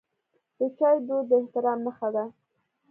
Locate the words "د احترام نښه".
1.29-2.09